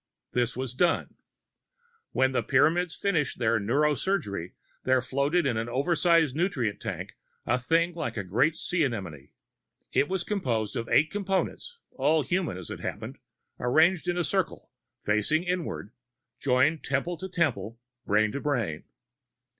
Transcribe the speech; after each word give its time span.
This 0.33 0.57
was 0.57 0.73
done. 0.73 1.13
When 2.11 2.31
the 2.31 2.41
Pyramids 2.41 2.95
finished 2.95 3.37
their 3.37 3.59
neuro 3.59 3.93
surgery, 3.93 4.55
there 4.83 4.99
floated 4.99 5.45
in 5.45 5.57
an 5.57 5.69
oversized 5.69 6.35
nutrient 6.35 6.81
tank 6.81 7.17
a 7.45 7.59
thing 7.59 7.93
like 7.93 8.17
a 8.17 8.23
great 8.23 8.55
sea 8.55 8.83
anemone. 8.83 9.29
It 9.93 10.09
was 10.09 10.23
composed 10.23 10.75
of 10.75 10.89
eight 10.89 11.11
Components 11.11 11.77
all 11.91 12.23
human, 12.23 12.57
as 12.57 12.71
it 12.71 12.79
happened 12.79 13.19
arranged 13.59 14.07
in 14.07 14.17
a 14.17 14.23
circle, 14.23 14.71
facing 15.03 15.43
inward, 15.43 15.91
joined 16.39 16.83
temple 16.83 17.15
to 17.17 17.29
temple, 17.29 17.77
brain 18.07 18.31
to 18.31 18.41
brain. 18.41 18.85